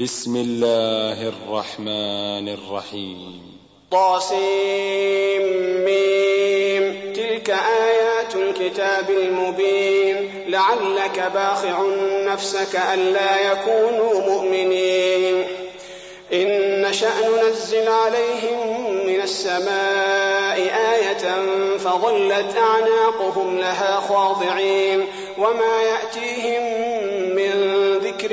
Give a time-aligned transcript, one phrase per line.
[0.00, 3.58] بسم الله الرحمن الرحيم.
[3.90, 5.42] طاسيم
[5.84, 7.12] ميم.
[7.12, 10.30] تلك آيات الكتاب المبين.
[10.48, 11.82] لعلك باخع
[12.32, 15.44] نفسك ألا يكونوا مؤمنين.
[16.32, 20.58] إن نشأ ننزل عليهم من السماء
[20.94, 21.46] آية
[21.76, 25.06] فظلت أعناقهم لها خاضعين.
[25.38, 26.62] وما يأتيهم
[27.34, 28.32] من ذكر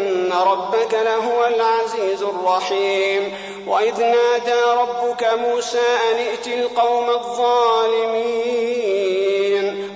[0.43, 3.33] ربك لهو العزيز الرحيم.
[3.67, 5.79] وإذ نادى ربك موسى
[6.11, 8.31] أن ائت القوم الظالمين.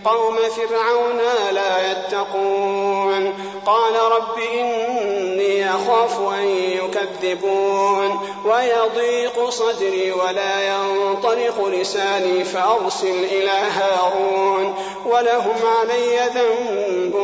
[0.05, 1.17] قوم فرعون
[1.51, 3.33] لا يتقون.
[3.65, 8.19] قال رب إني أخاف أن يكذبون.
[8.45, 14.75] ويضيق صدري ولا ينطلق لساني فأرسل إلى هارون.
[15.05, 17.15] ولهم علي ذنب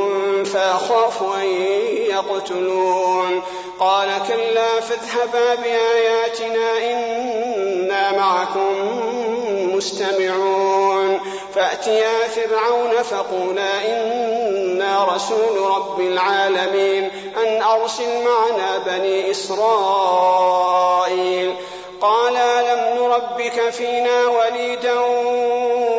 [0.54, 1.48] فأخاف أن
[2.10, 3.42] يقتلون.
[3.80, 8.76] قال كلا فاذهبا بآياتنا إنا معكم
[9.76, 10.81] مستمعون.
[11.56, 20.62] فأتيا فرعون فقولا إنا رسول رب العالمين أن أرسل معنا بني إسرائيل.
[22.02, 25.00] قالا لم نربك فينا وليدا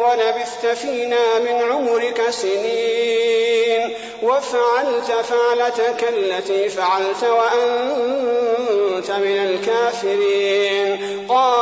[0.05, 3.95] ولبثت فينا من عمرك سنين.
[4.23, 11.27] وفعلت فعلتك التي فعلت وأنت من الكافرين.
[11.29, 11.62] قال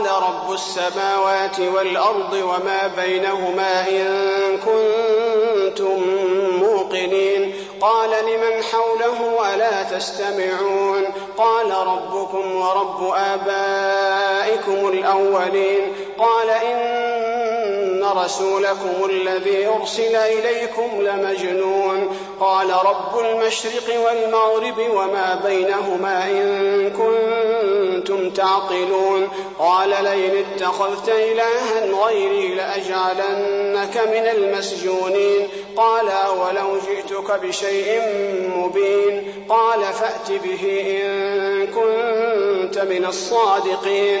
[0.00, 6.02] قال رب السماوات والأرض وما بينهما إن كنتم
[6.60, 7.54] موقنين.
[7.80, 11.04] قال لمن حوله ألا تستمعون؟
[11.36, 15.92] قال ربكم ورب آبائكم الأولين.
[16.18, 22.16] قال إن رسولكم الذي أرسل إليكم لمجنون.
[22.40, 27.59] قال رب المشرق والمغرب وما بينهما إن كنتم
[28.36, 29.28] تعقلون
[29.58, 36.06] قال لئن اتخذت إلها غيري لأجعلنك من المسجونين قال
[36.40, 38.02] ولو جئتك بشيء
[38.56, 44.20] مبين قال فأت به إن كنت من الصادقين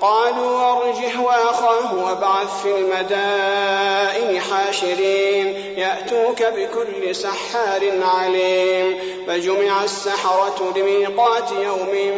[0.00, 8.98] قالوا أرجه وأخاه وابعث في المدائن حاشرين يأتوك بكل سحار عليم.
[9.26, 12.12] فجمع السحرة لميقات يوم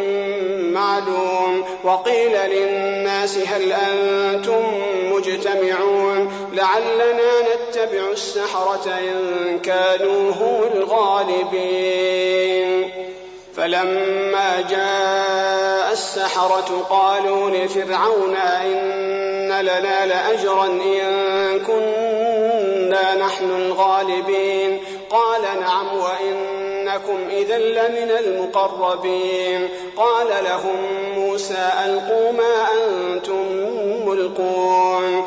[0.72, 1.64] معلوم.
[1.84, 4.62] وقيل للناس هل أنتم
[5.12, 12.10] مجتمعون؟ لعلنا نتبع السحرة إن كانوا هم الغالبين.
[13.56, 24.80] فلما جاء السحرة قالوا لفرعون إن لنا لأجرا إن كنا نحن الغالبين
[25.10, 30.76] قال نعم وإنكم إذا لمن المقربين قال لهم
[31.14, 33.44] موسى ألقوا ما أنتم
[34.06, 35.26] ملقون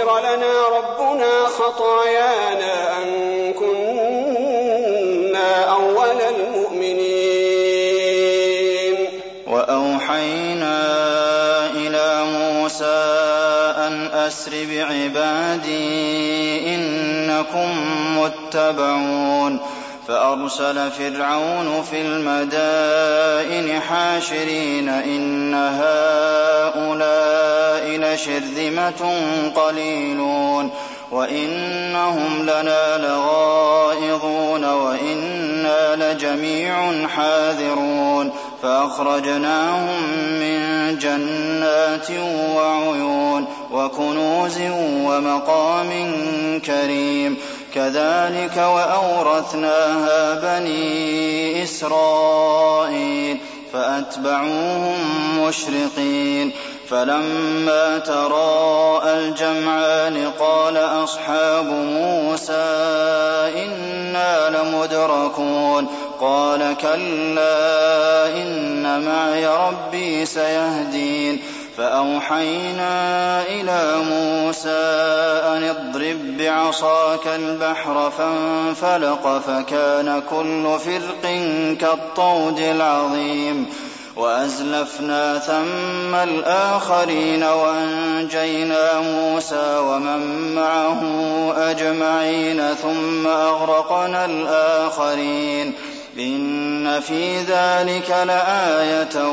[0.00, 3.04] يغفر لنا ربنا خطايانا أن
[3.52, 7.10] كنا أول المؤمنين.
[9.46, 10.76] وأوحينا
[11.76, 13.00] إلى موسى
[13.76, 15.80] أن أسر بعبادي
[16.74, 17.70] إنكم
[18.18, 19.60] متبعون.
[20.08, 26.69] فأرسل فرعون في المدائن حاشرين إن هؤلاء
[28.20, 29.12] لشرذمة
[29.56, 30.70] قليلون
[31.10, 38.32] وإنهم لنا لغائظون وإنا لجميع حاذرون
[38.62, 40.02] فأخرجناهم
[40.40, 42.10] من جنات
[42.56, 44.58] وعيون وكنوز
[45.04, 45.90] ومقام
[46.66, 47.36] كريم
[47.74, 53.38] كذلك وأورثناها بني إسرائيل
[53.72, 54.98] فأتبعوهم
[55.38, 56.52] مشرقين
[56.90, 62.52] فلما تراءى الجمعان قال أصحاب موسى
[63.56, 65.86] إنا لمدركون
[66.20, 71.40] قال كلا إن معي ربي سيهدين
[71.76, 74.90] فأوحينا إلى موسى
[75.46, 81.22] أن اضرب بعصاك البحر فانفلق فكان كل فرق
[81.80, 83.66] كالطود العظيم
[84.20, 91.02] وأزلفنا ثم الآخرين وأنجينا موسى ومن معه
[91.70, 95.74] أجمعين ثم أغرقنا الآخرين
[96.18, 99.28] إن في ذلك لآية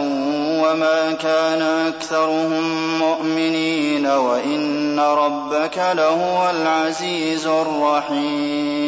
[0.63, 8.88] وما كان أكثرهم مؤمنين وإن ربك لهو العزيز الرحيم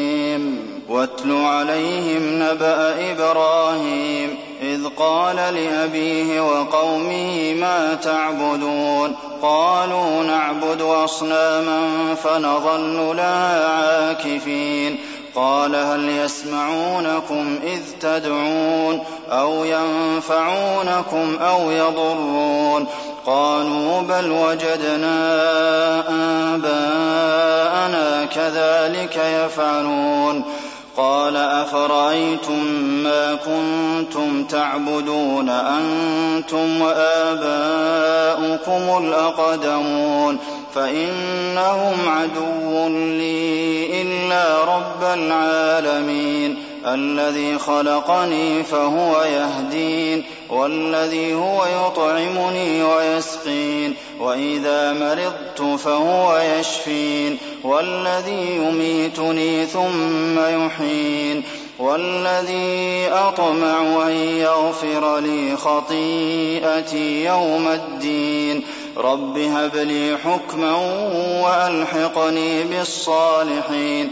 [0.89, 13.68] واتل عليهم نبأ إبراهيم إذ قال لأبيه وقومه ما تعبدون قالوا نعبد أصناما فنظل لها
[13.68, 14.97] عاكفين
[15.39, 22.88] قال هل يسمعونكم إذ تدعون أو ينفعونكم أو يضرون
[23.25, 25.19] قالوا بل وجدنا
[26.56, 30.44] آباءنا كذلك يفعلون
[31.00, 32.63] قال أفرأيتم
[33.04, 38.24] ما كنتم تعبدون أنتم وآباؤكم
[39.06, 40.38] الأقدمون
[40.75, 54.94] فإنهم عدو لي إلا رب العالمين الذي خلقني فهو يهدين والذي هو يطعمني ويسقين وإذا
[54.94, 61.44] مرضت فهو يشفين والذي يميتني ثم يحيين
[61.80, 68.63] والذي أطمع أن يغفر لي خطيئتي يوم الدين.
[68.97, 70.76] رب هب لي حكما
[71.44, 74.12] وألحقني بالصالحين.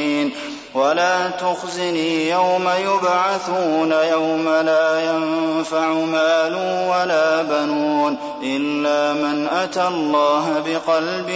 [0.81, 6.55] ولا تخزني يوم يبعثون يوم لا ينفع مال
[6.89, 11.29] ولا بنون إلا من أتى الله بقلب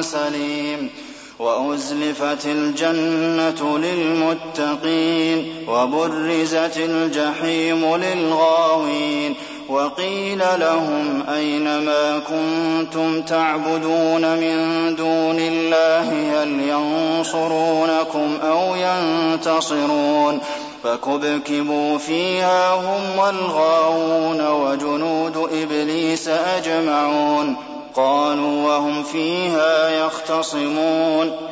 [0.00, 0.90] سليم.
[1.38, 9.34] وأزلفت الجنة للمتقين وبرزت الجحيم للغاوين.
[9.74, 20.40] وقيل لهم أين ما كنتم تعبدون من دون الله؟ هل ينصرونكم أو ينتصرون؟
[20.84, 27.56] فكبكبوا فيها هم والغاوون وجنود إبليس أجمعون.
[27.96, 30.13] قالوا وهم فيها يختصمون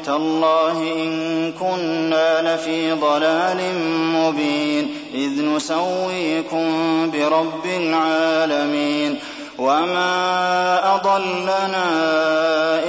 [0.06, 3.56] تالله إن كنا لفي ضلال
[3.94, 4.94] مبين.
[5.14, 6.70] إذ نسويكم
[7.10, 9.18] برب العالمين.
[9.58, 11.80] وما أضلنا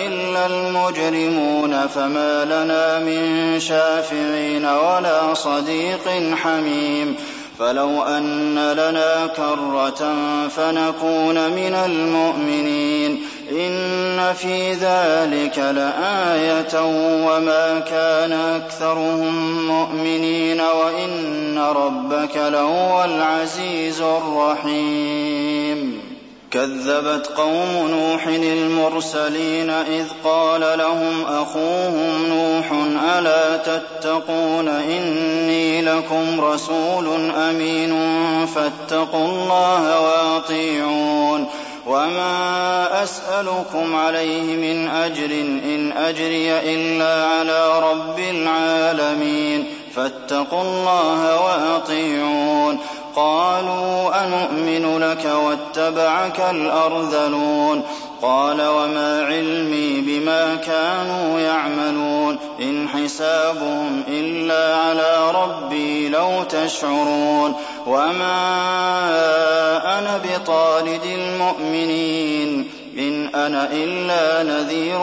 [0.08, 1.88] إلا المجرمون.
[1.88, 7.16] فما لنا من شافعين ولا صديق حميم.
[7.60, 10.13] فلو أن لنا كرة
[10.48, 13.22] فنكون من المؤمنين.
[13.54, 16.82] إن في ذلك لآية
[17.28, 25.34] وما كان أكثرهم مؤمنين وإن ربك لهو العزيز الرحيم
[26.52, 32.72] كذبت قوم نوح المرسلين إذ قال لهم أخوهم نوح
[33.18, 37.96] ألا تتقون إني لكم رسول أمين
[38.46, 41.48] فاتقوا الله وأطيعون
[41.88, 45.32] وما أسألكم عليه من أجر
[45.66, 52.80] إن أجري إلا على رب العالمين فاتقوا الله وأطيعون
[53.16, 57.84] قالوا أنؤمن لك واتبعك الأرذلون
[58.24, 67.53] قال وما علمي بما كانوا يعملون إن حسابهم إلا على ربي لو تشعرون
[67.88, 68.39] وما
[70.00, 75.00] أنا بطارد المؤمنين إن أنا إلا نذير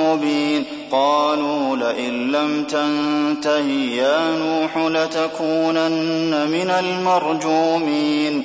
[0.00, 3.66] مبين قالوا لئن لم تنته
[3.96, 8.44] يا نوح لتكونن من المرجومين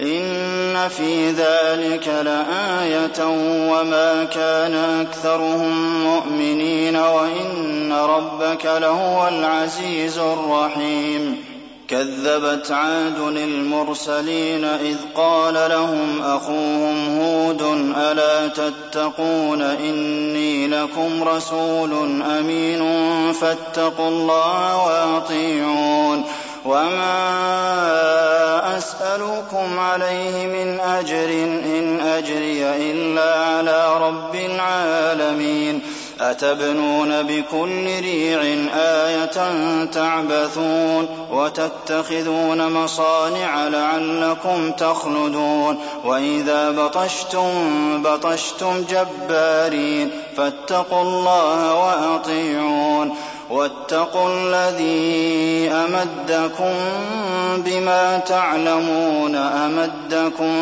[0.00, 3.26] إن في ذلك لآية
[3.70, 11.44] وما كان أكثرهم مؤمنين وإن ربك لهو العزيز الرحيم.
[11.88, 17.62] كذبت عاد المرسلين إذ قال لهم أخوهم هود
[17.96, 22.82] ألا تتقون إني لكم رسول أمين
[23.32, 26.24] فاتقوا الله وأطيعون.
[26.64, 28.01] وما
[28.78, 31.28] أسألكم عليه من أجر
[31.64, 35.82] إن أجري إلا على رب العالمين.
[36.20, 38.40] أتبنون بكل ريع
[38.74, 39.38] آية
[39.84, 45.78] تعبثون وتتخذون مصانع لعلكم تخلدون.
[46.04, 47.48] وإذا بطشتم
[48.02, 53.16] بطشتم جبارين فاتقوا الله وأطيعون.
[53.50, 56.74] واتقوا الذي أمدكم
[57.56, 60.52] بما تعلمون أمدكم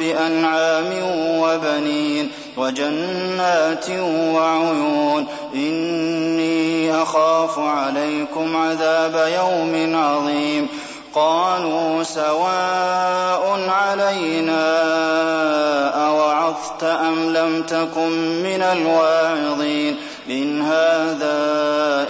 [0.00, 0.92] بأنعام
[1.40, 3.90] وبنين وجنات
[4.34, 10.68] وعيون إني أخاف عليكم عذاب يوم عظيم
[11.14, 14.68] قالوا سواء علينا
[16.06, 19.96] أوعظت أم لم تكن من الواعظين
[20.30, 21.38] إن هذا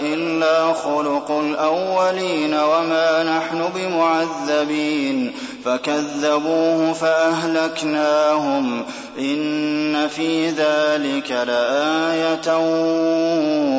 [0.01, 5.33] إلا خلق الأولين وما نحن بمعذبين
[5.65, 8.85] فكذبوه فأهلكناهم
[9.19, 12.57] إن في ذلك لآية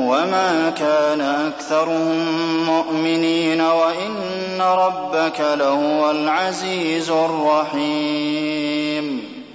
[0.09, 2.27] وما كان أكثرهم
[2.67, 8.51] مؤمنين وإن ربك لهو العزيز الرحيم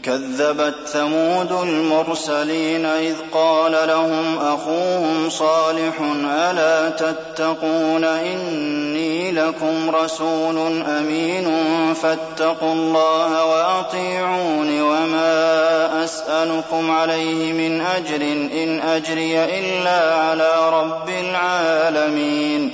[0.06, 5.94] كذبت ثمود المرسلين إذ قال لهم أخوهم صالح
[6.26, 11.48] ألا تتقون إني لكم رسول أمين
[11.94, 18.22] فاتقوا الله وأطيعون وما أسألكم عليه من أجر
[18.64, 22.72] إن أجري إلا على رب العالمين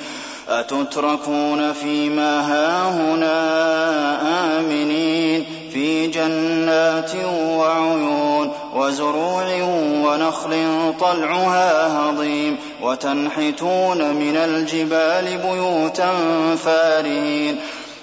[0.50, 3.38] أتتركون فيما هاهنا
[4.60, 7.12] آمنين في جنات
[7.58, 9.64] وعيون وزروع
[10.06, 16.12] ونخل طلعها هضيم وتنحتون من الجبال بيوتا
[16.56, 17.60] فارهين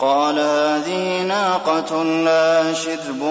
[0.00, 3.22] قال هذه ناقة لا شرب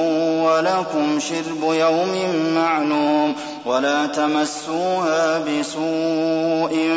[0.43, 6.89] ولكم شرب يوم معلوم ولا تمسوها بسوء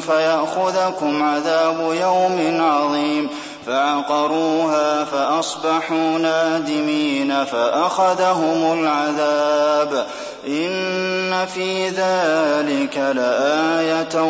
[0.00, 3.28] فيأخذكم عذاب يوم عظيم
[3.66, 10.06] فعقروها فأصبحوا نادمين فأخذهم العذاب
[10.48, 14.22] إن في ذلك لآية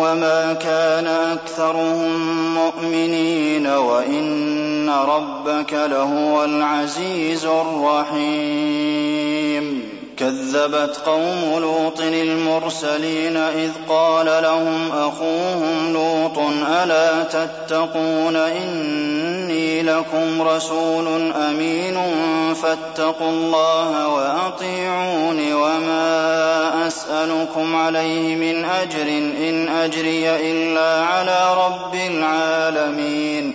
[0.00, 2.69] وما كان أكثرهم مؤمنين
[3.66, 9.10] وإن ربك لهو العزيز الرحيم.
[10.20, 16.38] كذبت قوم لوط المرسلين إذ قال لهم أخوهم لوط
[16.82, 21.98] ألا تتقون إني لكم رسول أمين
[22.54, 29.08] فاتقوا الله وأطيعون وما أسألكم عليه من أجر
[29.48, 33.54] إن أجري إلا على رب العالمين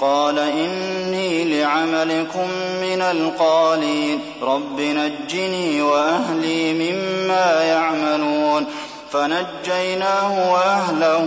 [0.00, 2.48] قال إني لعملكم
[2.80, 4.20] من القالين.
[4.42, 8.66] رب نجني وأهلي مما يعملون.
[9.12, 11.26] فنجيناه وأهله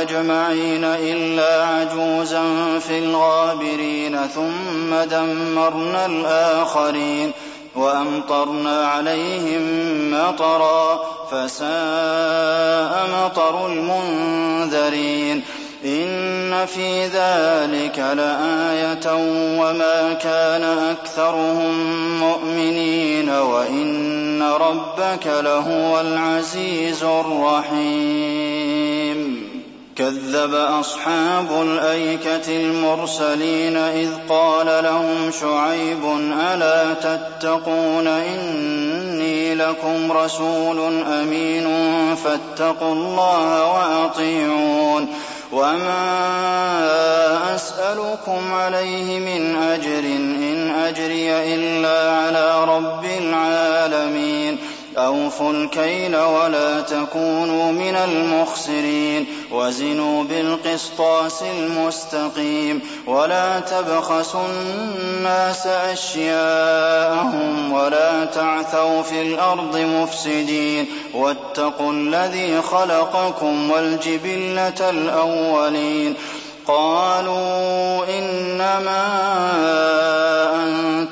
[0.00, 2.42] أجمعين إلا عجوزا
[2.78, 7.32] في الغابرين ثم دمرنا الآخرين.
[7.76, 9.62] وأمطرنا عليهم
[10.10, 15.42] مطرا فساء مطر المنذرين.
[15.84, 19.14] إن في ذلك لآية
[19.60, 21.74] وما كان أكثرهم
[22.20, 28.44] مؤمنين وإن ربك لهو العزيز الرحيم.
[29.96, 36.04] كذب أصحاب الأيكة المرسلين إذ قال لهم شعيب
[36.52, 41.66] ألا تتقون إني لكم رسول أمين
[42.14, 45.08] فاتقوا الله وأطيعون.
[45.54, 54.58] وما أسألكم عليه من أجر إن أجري إلا على رب العالمين
[54.96, 69.02] أوفوا الكيل ولا تكونوا من المخسرين وزنوا بالقسطاس المستقيم ولا تبخسوا الناس أشياءهم ولا تعثوا
[69.02, 76.14] في الأرض مفسدين واتقوا الذي خلقكم والجبلة الأولين
[76.66, 79.04] قالوا إنما
[80.54, 80.93] أنت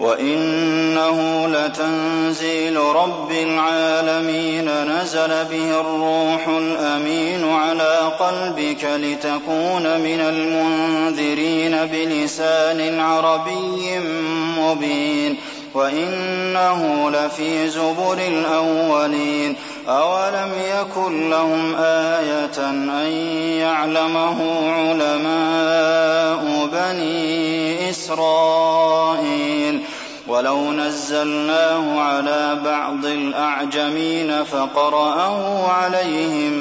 [0.00, 13.98] وإنه لتنزيل رب العالمين نزل به الروح الأمين على قلبك لتكون من المنذرين بلسان عربي
[14.58, 15.36] مبين
[15.74, 19.56] وإنه لفي زبر الأولين
[19.88, 22.90] أولم يكن لهم آية أن
[23.60, 26.40] يعلمه علماء
[26.72, 29.80] بني إسرائيل
[30.30, 36.52] ولو نزلناه على بعض الأعجمين فقرأه عليهم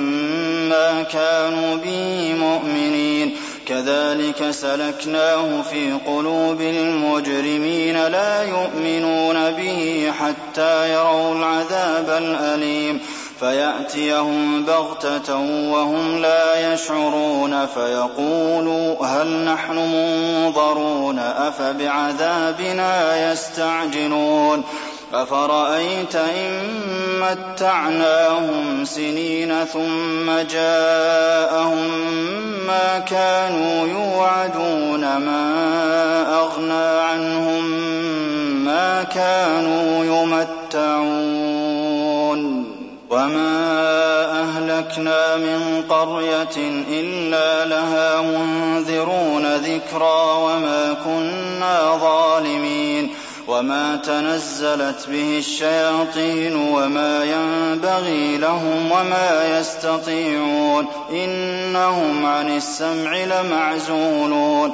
[0.70, 3.36] ما كانوا به مؤمنين.
[3.66, 13.00] كذلك سلكناه في قلوب المجرمين لا يؤمنون به حتى يروا العذاب الأليم.
[13.40, 15.36] فيأتيهم بغتة
[15.72, 24.64] وهم لا يشعرون فيقولوا هل نحن منظرون أفبعذابنا يستعجلون
[25.14, 26.64] أفرأيت إن
[27.20, 31.88] متعناهم سنين ثم جاءهم
[32.68, 37.66] ما كانوا يوعدون ما أغنى عنهم
[38.66, 41.39] ما كانوا يمتعون
[43.10, 43.70] وما
[44.42, 46.58] أهلكنا من قرية
[46.90, 53.10] إلا لها منذرون ذكرى وما كنا ظالمين
[53.48, 64.74] وما تنزلت به الشياطين وما ينبغي لهم وما يستطيعون إنهم عن السمع لمعزولون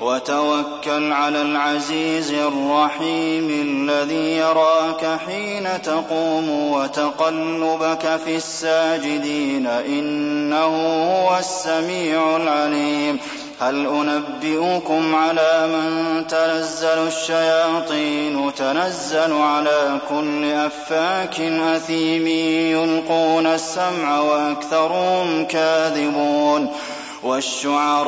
[0.00, 10.64] وتوكل على العزيز الرحيم الذي يراك حين تقوم وتقلبك في الساجدين إنه
[11.12, 13.18] هو السميع العليم.
[13.60, 22.26] هل أنبئكم على من تنزل الشياطين؟ تنزل على كل أفاك أثيم
[22.76, 26.72] يلقون السمع وأكثرهم كاذبون.
[27.22, 28.06] والشعراء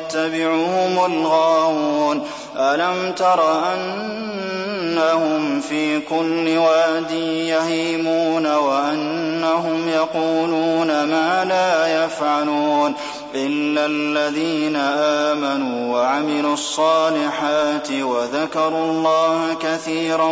[0.00, 2.22] يتبعهم الغاوون.
[2.56, 12.94] ألم تر أنهم في كل واد يهيمون وأنهم يقولون ما لا يفعلون
[13.34, 20.28] إلا الذين آمنوا وعملوا الصالحات وذكروا الله كثيرا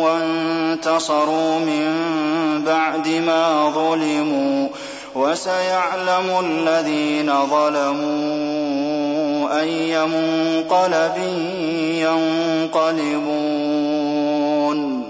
[0.00, 1.92] وانتصروا من
[2.66, 4.68] بعد ما ظلموا.
[5.14, 8.93] وسيعلم الذين ظلموا
[9.46, 11.16] أي منقلب
[12.04, 14.03] ينقلبون.